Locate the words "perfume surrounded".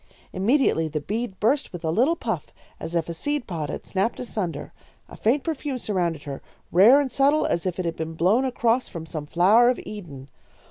5.43-6.23